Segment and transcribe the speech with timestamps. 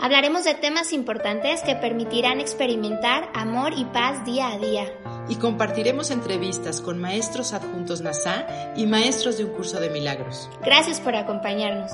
[0.00, 4.92] Hablaremos de temas importantes que permitirán experimentar amor y paz día a día.
[5.28, 10.50] Y compartiremos entrevistas con maestros adjuntos NASA y maestros de un curso de milagros.
[10.62, 11.92] Gracias por acompañarnos.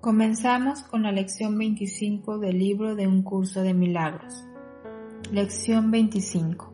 [0.00, 4.44] Comenzamos con la lección 25 del libro de un curso de milagros.
[5.30, 6.71] Lección 25.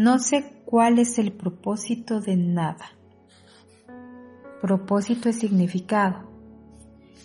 [0.00, 2.92] No sé cuál es el propósito de nada.
[4.60, 6.20] Propósito es significado.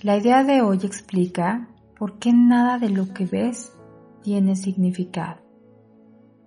[0.01, 3.77] La idea de hoy explica por qué nada de lo que ves
[4.23, 5.39] tiene significado.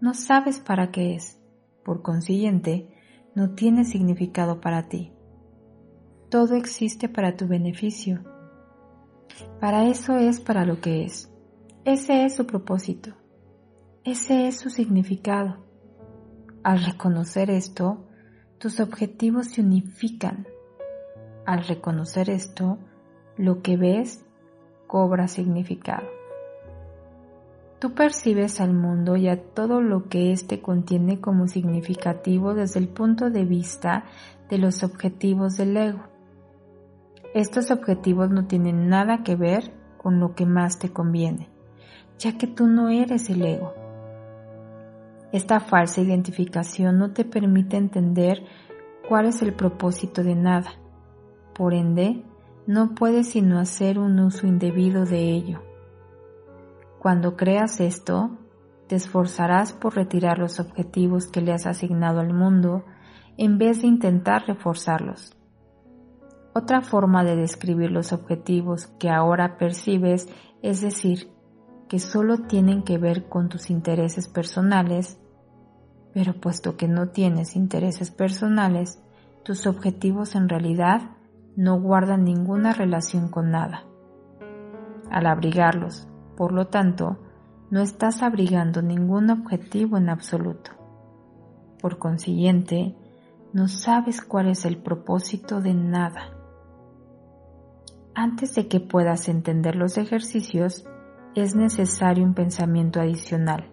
[0.01, 1.41] No sabes para qué es,
[1.85, 2.89] por consiguiente,
[3.37, 5.13] no tiene significado para ti.
[6.29, 8.25] Todo existe para tu beneficio.
[9.61, 11.33] Para eso es para lo que es.
[11.85, 13.13] Ese es su propósito.
[14.03, 15.66] Ese es su significado.
[16.67, 17.98] Al reconocer esto,
[18.59, 20.48] tus objetivos se unifican.
[21.45, 22.78] Al reconocer esto,
[23.36, 24.25] lo que ves
[24.89, 26.08] cobra significado.
[27.78, 32.89] Tú percibes al mundo y a todo lo que éste contiene como significativo desde el
[32.89, 34.03] punto de vista
[34.51, 36.03] de los objetivos del ego.
[37.33, 41.48] Estos objetivos no tienen nada que ver con lo que más te conviene,
[42.19, 43.86] ya que tú no eres el ego.
[45.33, 48.45] Esta falsa identificación no te permite entender
[49.09, 50.70] cuál es el propósito de nada.
[51.55, 52.25] Por ende,
[52.67, 55.63] no puedes sino hacer un uso indebido de ello.
[56.98, 58.39] Cuando creas esto,
[58.89, 62.85] te esforzarás por retirar los objetivos que le has asignado al mundo
[63.36, 65.36] en vez de intentar reforzarlos.
[66.55, 70.29] Otra forma de describir los objetivos que ahora percibes
[70.63, 71.29] es decir,
[71.89, 75.19] que solo tienen que ver con tus intereses personales,
[76.13, 79.01] pero puesto que no tienes intereses personales,
[79.45, 81.11] tus objetivos en realidad
[81.57, 83.85] no guardan ninguna relación con nada.
[85.11, 87.19] Al abrigarlos, por lo tanto,
[87.70, 90.73] no estás abrigando ningún objetivo en absoluto.
[91.80, 92.97] Por consiguiente,
[93.53, 96.33] no sabes cuál es el propósito de nada.
[98.14, 100.86] Antes de que puedas entender los ejercicios,
[101.36, 103.70] es necesario un pensamiento adicional.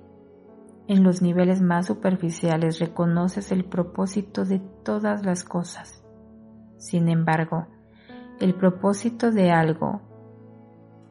[0.87, 6.03] En los niveles más superficiales reconoces el propósito de todas las cosas.
[6.77, 7.67] Sin embargo,
[8.41, 10.01] el propósito de algo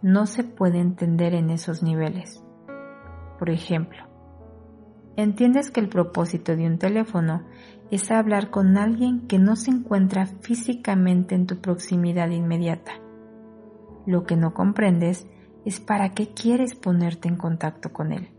[0.03, 2.45] no se puede entender en esos niveles.
[3.39, 4.05] Por ejemplo,
[5.17, 7.47] entiendes que el propósito de un teléfono
[7.91, 12.93] es hablar con alguien que no se encuentra físicamente en tu proximidad inmediata.
[14.05, 15.27] Lo que no comprendes
[15.65, 18.31] es para qué quieres ponerte en contacto con Él.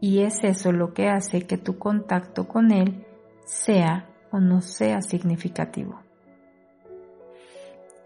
[0.00, 3.06] Y es eso lo que hace que tu contacto con Él
[3.44, 6.00] sea o no sea significativo.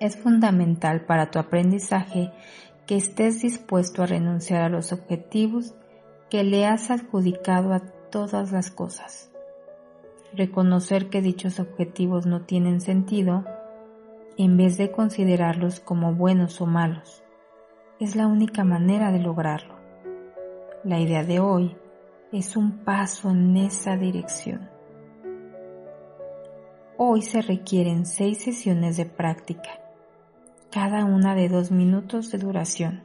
[0.00, 2.30] Es fundamental para tu aprendizaje
[2.86, 5.74] que estés dispuesto a renunciar a los objetivos
[6.30, 9.30] que le has adjudicado a todas las cosas.
[10.32, 13.44] Reconocer que dichos objetivos no tienen sentido
[14.36, 17.24] en vez de considerarlos como buenos o malos.
[18.00, 19.75] Es la única manera de lograrlo.
[20.84, 21.76] La idea de hoy
[22.31, 24.70] es un paso en esa dirección.
[26.97, 29.81] Hoy se requieren seis sesiones de práctica,
[30.70, 33.03] cada una de dos minutos de duración.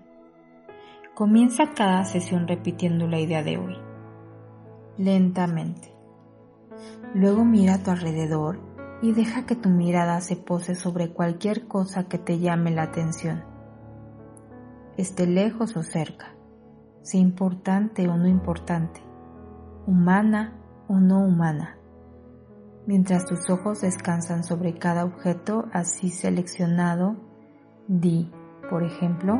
[1.16, 3.75] Comienza cada sesión repitiendo la idea de hoy,
[5.00, 5.92] lentamente.
[7.16, 8.60] Luego mira a tu alrededor
[9.01, 13.53] y deja que tu mirada se pose sobre cualquier cosa que te llame la atención.
[14.98, 16.36] Esté lejos o cerca,
[17.01, 19.01] sea importante o no importante,
[19.88, 20.54] humana
[20.88, 21.78] o no humana.
[22.86, 27.16] Mientras tus ojos descansan sobre cada objeto así seleccionado,
[27.88, 28.31] di,
[28.69, 29.40] por ejemplo,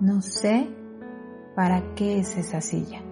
[0.00, 0.68] no sé
[1.56, 3.02] para qué es esa silla.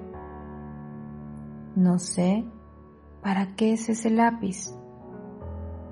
[1.74, 2.44] No sé
[3.26, 4.72] ¿Para qué es ese lápiz?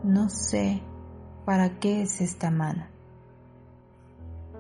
[0.05, 0.81] No sé
[1.45, 2.94] para qué es esta mano.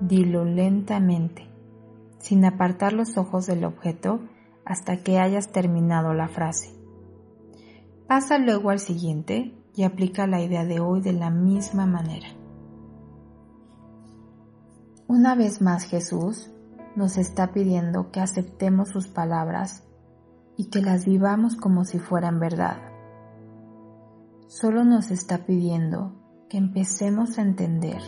[0.01, 1.49] Dilo lentamente,
[2.19, 4.21] sin apartar los ojos del objeto
[4.65, 6.75] hasta que hayas terminado la frase.
[8.07, 12.29] Pasa luego al siguiente y aplica la idea de hoy de la misma manera.
[15.07, 16.51] Una vez más Jesús
[16.97, 19.85] nos está pidiendo que aceptemos sus palabras
[20.57, 22.79] y que las vivamos como si fueran verdad.
[24.47, 26.13] Solo nos está pidiendo
[26.49, 28.01] que empecemos a entender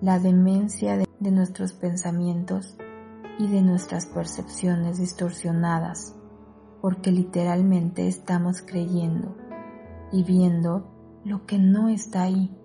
[0.00, 2.76] la demencia de, de nuestros pensamientos
[3.38, 6.14] y de nuestras percepciones distorsionadas,
[6.80, 9.36] porque literalmente estamos creyendo
[10.12, 12.56] y viendo lo que no está ahí.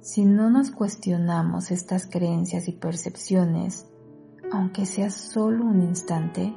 [0.00, 3.86] Si no nos cuestionamos estas creencias y percepciones,
[4.52, 6.54] aunque sea solo un instante,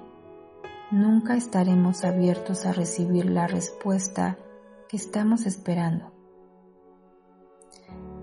[0.92, 4.38] nunca estaremos abiertos a recibir la respuesta
[4.90, 6.12] que estamos esperando.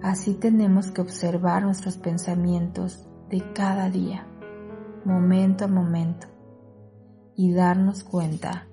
[0.02, 4.26] Así tenemos que observar nuestros pensamientos de cada día,
[5.04, 6.26] momento a momento,
[7.36, 8.66] y darnos cuenta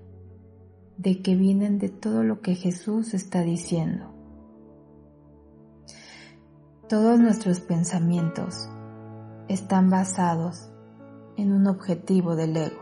[0.97, 4.11] de que vienen de todo lo que Jesús está diciendo.
[6.89, 8.67] Todos nuestros pensamientos
[9.47, 10.71] están basados
[11.37, 12.81] en un objetivo del ego,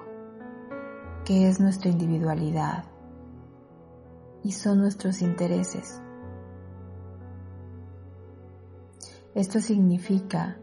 [1.26, 2.86] que es nuestra individualidad
[4.42, 6.02] y son nuestros intereses.
[9.38, 10.58] Esto significa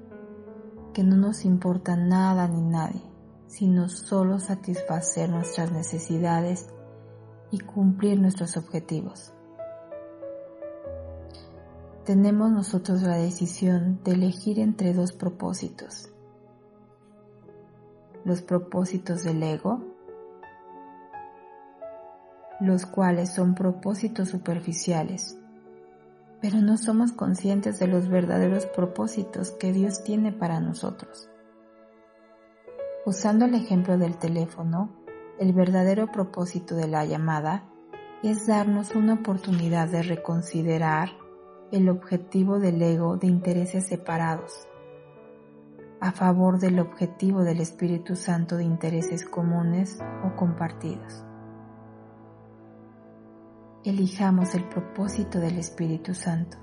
[0.93, 3.03] que no nos importa nada ni nadie,
[3.47, 6.75] sino solo satisfacer nuestras necesidades
[7.53, 9.33] y cumplir nuestros objetivos.
[12.05, 16.13] Tenemos nosotros la decisión de elegir entre dos propósitos.
[18.25, 19.85] Los propósitos del ego,
[22.59, 25.39] los cuales son propósitos superficiales,
[26.45, 31.31] pero no somos conscientes de los verdaderos propósitos que Dios tiene para nosotros.
[33.07, 34.95] Usando el ejemplo del teléfono,
[35.41, 37.65] el verdadero propósito de la llamada
[38.23, 41.13] es darnos una oportunidad de reconsiderar
[41.73, 44.69] el objetivo del ego de intereses separados
[46.03, 51.25] a favor del objetivo del Espíritu Santo de intereses comunes o compartidos.
[53.85, 56.57] Elijamos el propósito del Espíritu Santo,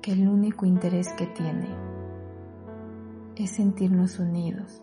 [0.00, 1.68] que el único interés que tiene
[3.34, 4.82] es sentirnos unidos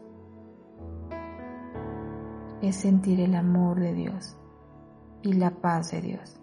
[2.64, 4.38] es sentir el amor de Dios
[5.22, 6.40] y la paz de Dios.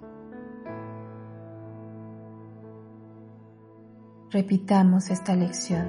[4.30, 5.88] Repitamos esta lección.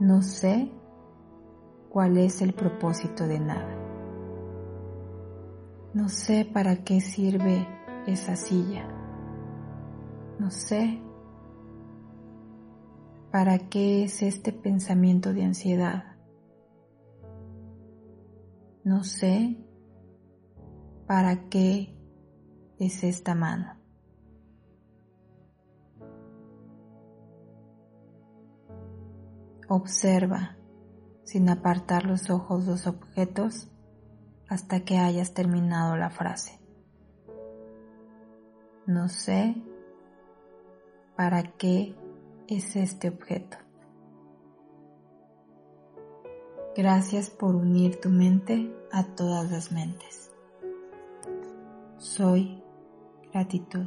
[0.00, 0.72] No sé
[1.90, 3.79] cuál es el propósito de nada.
[5.92, 7.66] No sé para qué sirve
[8.06, 8.86] esa silla.
[10.38, 11.02] No sé
[13.32, 16.16] para qué es este pensamiento de ansiedad.
[18.84, 19.56] No sé
[21.08, 21.98] para qué
[22.78, 23.74] es esta mano.
[29.68, 30.56] Observa
[31.24, 33.69] sin apartar los ojos los objetos
[34.50, 36.58] hasta que hayas terminado la frase.
[38.84, 39.54] No sé
[41.16, 41.94] para qué
[42.48, 43.56] es este objeto.
[46.76, 50.32] Gracias por unir tu mente a todas las mentes.
[51.98, 52.60] Soy
[53.32, 53.86] gratitud.